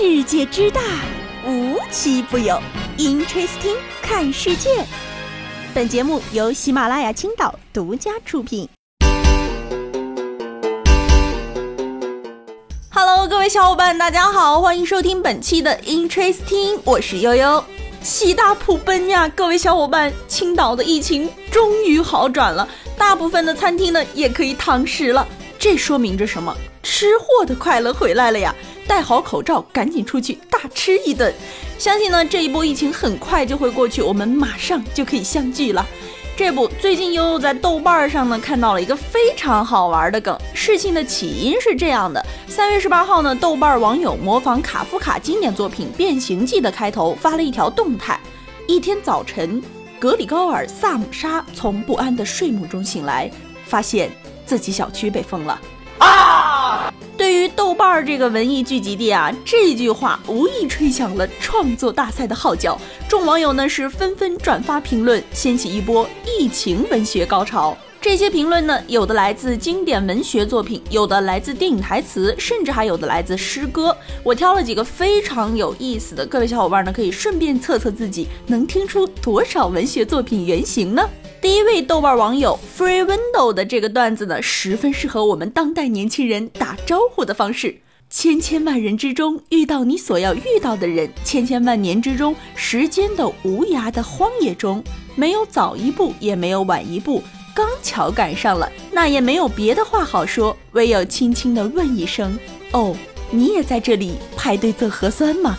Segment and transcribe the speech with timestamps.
[0.00, 0.80] 世界之大，
[1.44, 2.56] 无奇不有。
[2.98, 4.84] Interesting，看世界。
[5.74, 8.68] 本节目由喜马拉雅青岛独家出品。
[12.90, 17.64] Hello，各位小伙伴，大家好，欢迎收听本期的 Interesting，我是悠悠。
[18.00, 25.26] 喜大普奔呀，各位小伙伴，青岛的疫情终于好转了，大部分的餐厅呢也可以堂食了。
[25.58, 26.56] 这说明着什么？
[26.90, 28.52] 吃货的快乐回来了呀！
[28.86, 31.32] 戴好口罩，赶紧出去大吃一顿。
[31.78, 35.86] 相信呢，这一波疫情很快就会过去，我们马上就可以相聚了。
[36.34, 40.36] 这不，最近悠悠在豆瓣上呢看到了一个非常好玩的梗。
[40.54, 48.18] 事情的起因是这样的：三月十八号呢，豆瓣网友模仿卡夫卡经典作品《变形记》的开头发了一条动态。
[48.66, 49.62] 一天早晨，
[50.00, 53.30] 格里高尔·萨姆沙从不安的睡梦中醒来，
[53.66, 54.10] 发现
[54.46, 55.60] 自己小区被封了。
[55.98, 56.67] 啊！
[57.28, 62.80] 对于豆瓣儿这个文艺聚集地啊，这句话无疑吹响了创作大赛的号角。
[63.06, 67.76] 众网友呢是纷纷转发评论，掀起一波疫情文学高潮。
[68.00, 73.94] 这些评论呢，有的来自经典文学作品，有的来自电影台词，甚至还有的来自诗歌。
[74.22, 81.06] 我挑了几个非常有意思的，各位小伙伴呢可以顺便测测自己能听出多少文学作品原型呢？
[81.40, 87.80] 第一位豆瓣网友 Free Window 的这个段子呢，十分适合我们当代年轻人打招呼的方式。
[88.10, 94.82] 千千万人之中遇到你所要遇到的人，千千万年之中，时间的无涯的荒野中，
[95.14, 97.22] 没有早一步，也没有晚一步，
[97.54, 102.36] 刚巧赶上了，那也没有别的话好说，唯有轻轻的问一声：
[102.72, 102.96] 哦，
[103.30, 105.56] 你也在这里排队做核酸吗？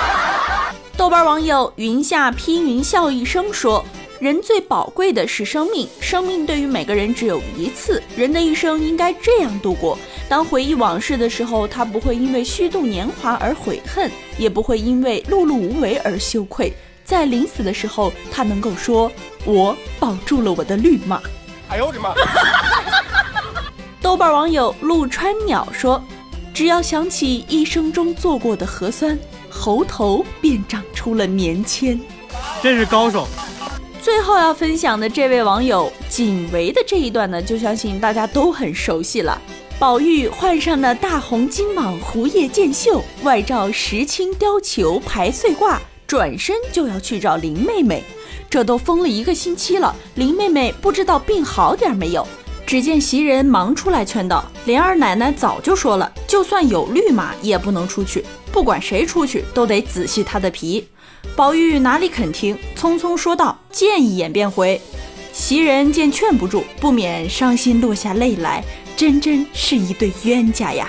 [0.94, 3.82] 豆瓣网友云下披云笑一声说。
[4.20, 9.98] 人最宝贵的是生命，生命对于每个人只有一次，人的一生应该这样度过。
[10.28, 16.70] 当回忆往事的时候，他不会因为虚度年华而悔恨，也不会因为碌碌无为而羞愧。
[17.02, 19.10] 在临死的时候，他能够说
[19.46, 21.22] ：“我保住了我的绿马。”
[21.70, 22.14] 哎呦我的妈！
[24.02, 26.02] 豆瓣网友陆川鸟说
[26.52, 29.18] ：“只要想起一生中做过的核酸，
[29.48, 31.98] 喉头便长出了棉签。”
[32.62, 33.26] 真是高手。
[34.02, 39.40] 最后要分享的这位网友锦维的这一段呢，就相信大家都很熟悉了。
[39.78, 48.02] 宝玉换上了大红金蟒狐叶箭袖，外罩石青貂裘排穗褂，转身就要去找林妹妹。
[48.48, 52.26] 这都封了一个星期了，林妹妹不知道病好点没有。
[52.70, 60.86] 只见袭人忙出来劝道：“莲儿奶奶早就说了，就算有绿马也不能出去，不管谁出去都得仔细他的皮。”
[61.34, 64.80] 宝玉哪里肯听，匆匆说道：“见一眼便回。”
[65.34, 68.62] 袭人见劝不住，不免伤心落下泪来，
[68.96, 70.88] 真真是一对冤家呀。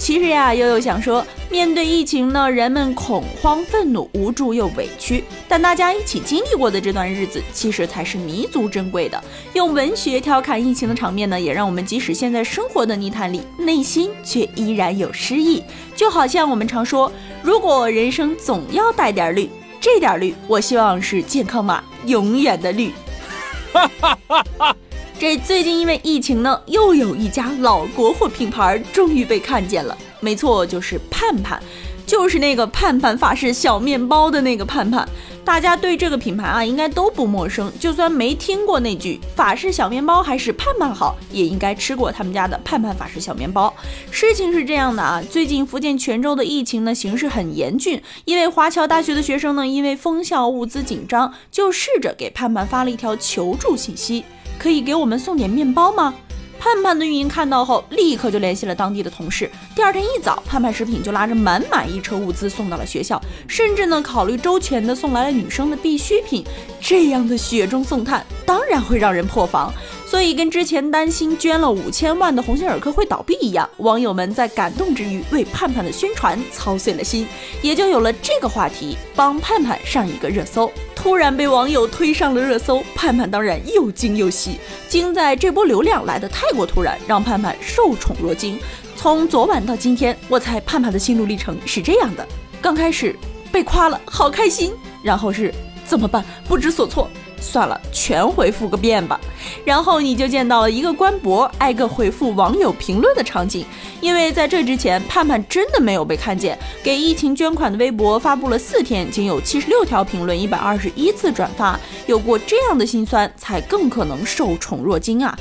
[0.00, 9.22] 其实呀，悠悠想说，面对疫情呢，人们恐慌、愤怒、无助又委屈，但大家一起经历过的这段日子，其实才是弥足珍贵的。
[9.52, 15.62] 用文学调侃疫情的场面呢，也让我们即使现在生活的泥潭里，内心却依然有诗意。
[15.94, 17.12] 就好像我们常说，
[17.42, 19.50] 如果人生总要带点绿。
[19.78, 22.90] 这点绿，我希望是健康码永远的绿。
[23.72, 24.76] 哈哈哈哈
[25.20, 31.62] 这最近因为疫情呢，又有一家老国货品牌终于被看见了，没错，就是盼盼。
[32.06, 35.06] 就是那个盼盼法式小面包的那个盼盼，
[35.44, 37.70] 大家对这个品牌啊应该都不陌生。
[37.78, 43.72] 就算没听过那句法式小面包还是盼盼好，也应该吃过他们家的盼盼法式小面包。
[44.10, 54.24] 事情是这样的啊，最近福建泉州的疫情呢形势很严峻，一位华侨大学的学生呢因为封校物资紧张，就试着给盼盼发了一条求助信息：
[54.60, 56.14] 可以给我们送点面包吗？
[56.58, 59.50] 盼盼的运营看到后，立刻就联系了当地的同事。
[59.74, 63.18] 第二天一早，盼盼食品就拉着满满一车物资送到了学校，
[63.48, 66.44] 甚至呢考虑周全的送来了女生的必需品。
[66.78, 69.72] 这样的雪中送炭，当然会让人破防。
[70.06, 77.26] 所以跟之前担心捐了五千万的鸿星尔克会倒闭一样，网友们在感动之余为盼盼的宣传操碎了心，
[77.62, 80.70] 也就有了这个话题，帮盼盼上一个热搜。
[81.02, 84.58] 突然被网友推上了热搜，盼盼当然又惊又喜。
[84.86, 88.58] 惊在这波流量来的太过突然，让盼盼受宠若惊。
[88.96, 92.28] 从昨晚到今天，我猜盼盼的心路历程是这样的：
[92.60, 93.16] 刚开始
[93.50, 95.54] 被夸了，好开心；然后是
[95.86, 97.08] 怎么办，不知所措。
[97.40, 99.18] 算了，全回复个遍吧。
[99.64, 103.64] 然后你就见到了一个官博挨个回复网友评论的场景。
[104.00, 106.58] 因为在这之前，盼盼真的没有被看见。
[106.82, 111.78] 给疫情捐款的微博发布了四天，仅有七十六条评论，一百二十一次转发。
[112.06, 115.38] 有过这样的心酸，才更可能受宠若惊啊！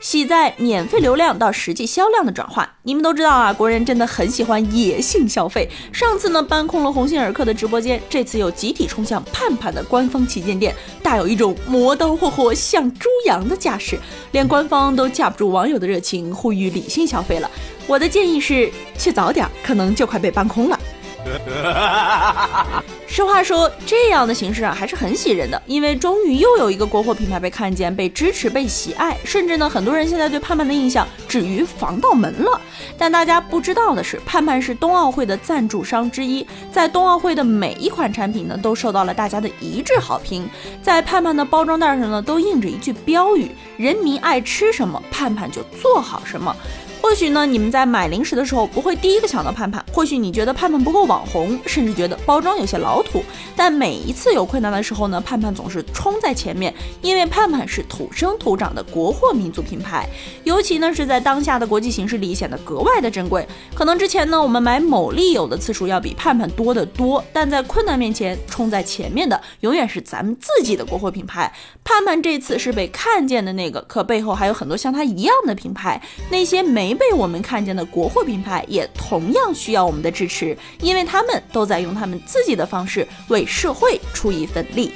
[0.00, 2.68] 喜在免费流量到实际销量的转换。
[2.82, 5.68] 你们都知道啊，国人真的很喜欢野性消费。
[5.92, 13.98] 上次呢搬空了鸿星尔克的直播间，这次又集体冲向盼盼的官方旗舰店，大有一种磨刀霍霍向猪羊的架势，
[14.32, 17.50] 连官方都架不住网友的热情，呼吁理性消费了。
[17.86, 20.78] 我的建议是去早点，可能就快被搬空了。
[23.06, 32.60] 实话说，这样的形式啊，还是很喜人的，因为终于又有一个国货品牌被看见、被支持、被喜爱，甚至呢，很多人现在对盼盼的印象止于防盗门了。
[32.96, 40.48] 但大家不知道的是，盼盼是冬奥会的赞助商之一，在冬奥会的每一款产品呢，都受到了大家的一致好评。
[40.80, 46.54] 在盼盼的包装袋上呢，都印着一句标语：人民爱吃什么，盼盼就做好什么。
[47.02, 53.24] 或许呢，你们在买零食的时候不会第一个想到盼盼，或许你觉得盼盼不够网红，甚至觉得包装有些老土。
[53.56, 60.08] 但每一次有困难的时候呢，盼盼总是冲在前面，因为盼盼是土生土长的国货民族品牌，
[60.44, 63.44] 尤其呢是在当下的国际形势里显得格外的珍贵。
[63.74, 71.52] 可能之前呢，我们买某利友的次数要比盼盼多得多，但在困难面前冲在前面的永远是咱们自己的国货品牌。
[71.82, 76.00] 盼盼这次是被看见的那个，可背后还有很多像它一样的品牌，
[76.30, 76.89] 那些没。
[76.90, 84.90] 没被我们看见的国货品牌也同样需要我们的支持，因为他们都在用他们自己的方式为社会出一份力。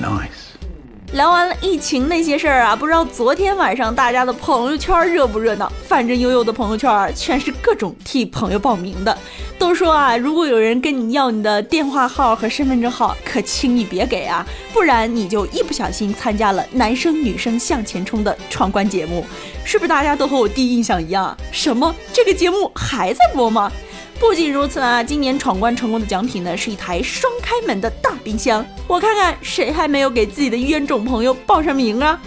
[0.00, 0.51] Nice。
[1.12, 5.70] 聊完了疫情那些事儿啊，不知道昨天晚上大家的朋友圈热不热闹？
[5.86, 9.16] 反正悠悠的朋友圈全是各种替朋友报名的。
[9.58, 19.22] 都说啊，如果有人跟你要你的电话号和身份证号，可轻易别给啊，不然你就一不小心参加了男生女生向前冲的闯关节目。
[19.66, 21.36] 是不是大家都和我第一印象一样？
[21.52, 21.94] 什么？
[22.10, 23.70] 这个节目还在播吗？
[24.22, 28.64] 不仅如此啊，今年闯关成功的奖品呢，是一台双开门的大冰箱。
[28.86, 32.18] 我看看谁还没有给自己的冤种朋友报上名啊？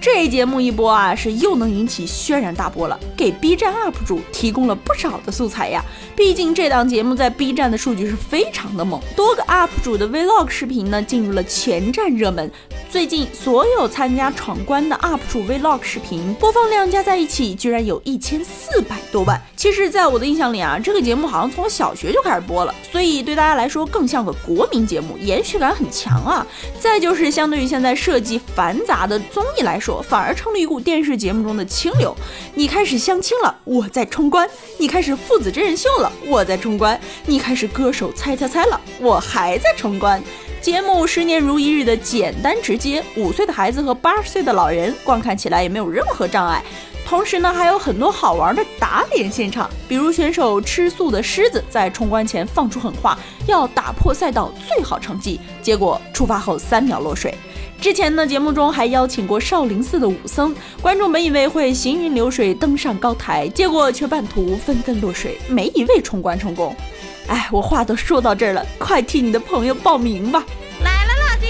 [0.00, 5.82] 这节目一播啊，是又能引起轩然大波了，给 B 站 UP 主提供了不少的素材呀。
[6.16, 12.50] 毕竟这档节目在 B 站的数据是非常的猛，多个 UP 主的 Vlog 视频呢进入了前站热门。
[12.94, 19.42] 最近所有参加闯关的 UP 主 Vlog 视频播放量加在一起，居然有一千四百多万。
[19.56, 26.46] 其实，在我的印象里啊，这个节目好像从小学就开始播了，所以对大家来说更像个国民节目，延续感很强啊。
[26.78, 32.16] 再就是相对于现在设计繁杂的综艺来说，反而成了一股电视节目中的清流。
[32.54, 34.46] 你开始相亲了，我在冲关；
[34.78, 36.96] 你开始父子真人秀了，我在冲关；
[37.26, 40.22] 你开始歌手猜猜猜了，我还在冲关。
[40.64, 46.64] 节目十年如一日的简单直接，五岁的孩子和八十岁的老人观看起来也没有任何障碍。
[47.04, 57.34] 同时呢，还有很多好玩的打脸现场，比如选手吃素的狮子在冲关前放出狠话，要打破赛道最好成绩，结果出发后三秒落水。
[57.78, 66.74] 之前呢，节目中还邀请过少林寺的武僧，观众本以为会行云流水登上高台，结果却半途纷纷落水，没一位冲关成功。
[67.26, 70.44] 哎，我话都说到这儿了，快替你的朋友报名吧！
[70.82, 71.46] 来了，老弟。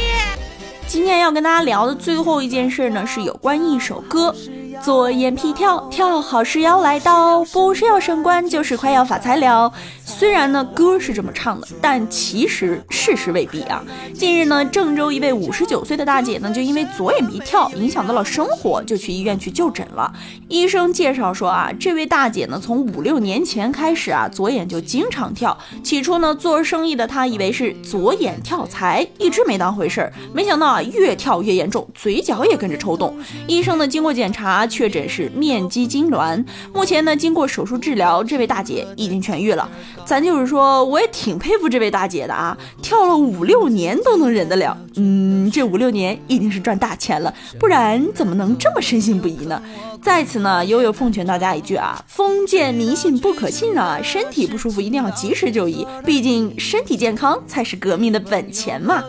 [0.87, 4.35] 今天要跟大家聊的最后一件事呢，是有关一首歌。
[4.83, 9.73] 左眼皮跳跳，好事要来到，不是要升官，就是快要发财了。
[10.05, 13.83] 虽然呢歌是这么唱的，但其实事实未必啊。
[14.15, 20.13] 近日呢，郑州一位五十九岁的大姐呢，就因为左眼皮跳影响到了生活，就去医院去就诊了。
[20.49, 25.57] 医生介绍说啊，这位大姐呢，从五六年前开始啊，左眼就经常跳。
[25.83, 30.13] 起初呢，做生意的她以为是左眼跳财，一直没当回事儿。
[30.33, 33.17] 没想到啊，越跳越严重，嘴角也跟着抽动。
[33.47, 34.64] 医生呢，经过检查。
[34.67, 39.69] 确诊是面肌痉挛，目前呢，经过手术治疗，这位大姐已经痊愈了。
[40.05, 44.77] 咱就是说，我也挺佩服这位大姐的啊，跳了五六年都能忍得了。
[44.97, 49.63] 嗯，这五六年一定是赚大钱了，不然怎么能这么深信不疑呢？
[50.05, 59.03] 在此呢，悠悠奉劝大家一句啊，封建迷信不可信啊，身体不舒服一定要及时就医，毕竟身体健康才是革命的本钱嘛。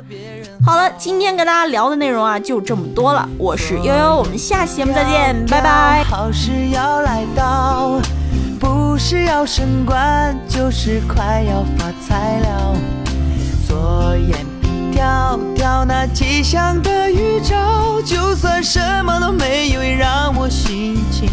[0.66, 3.28] 好了，今天跟大家聊的内容啊，就这么多了。
[3.38, 6.02] 我是悠悠，我们下期节目再见，拜拜。
[6.06, 8.00] 好事要来到，
[8.58, 12.74] 不是要升官，就是快要发财了。
[13.68, 14.46] 左眼
[16.08, 21.30] 吉祥的预兆，就算什么都没有，也让我心情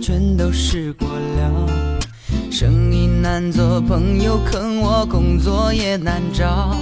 [0.00, 1.68] 全都试过了，
[2.50, 3.00] 生意。
[3.22, 6.74] 难做朋友，坑我工作也难找。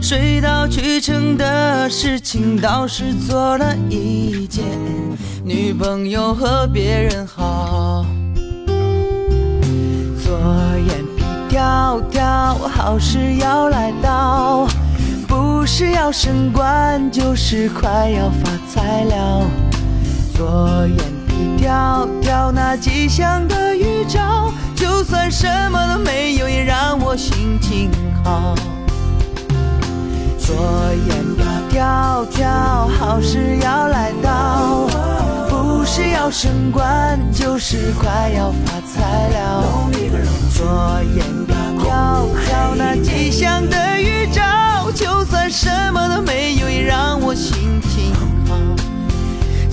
[0.00, 4.64] 水到渠成的事情倒是做了一件，
[5.44, 8.06] 女朋友和别人好。
[10.24, 10.40] 左
[10.88, 14.66] 眼皮跳跳，好事要来到，
[15.26, 19.46] 不是要升官，就是快要发财了。
[20.34, 27.90] 左眼皮跳跳，那吉祥的预兆，就算什么都没有，也让我心情
[28.24, 28.56] 好。
[30.36, 30.56] 左
[31.06, 34.88] 眼皮跳跳，好事要来到，
[35.48, 39.64] 不是要升官，就是快要发财了。
[40.52, 40.66] 左
[41.14, 41.52] 眼皮
[41.84, 43.77] 跳跳，那吉祥的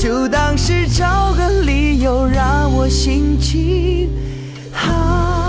[0.06, 4.08] 就当是找个理由，让我心情
[4.72, 5.45] 好。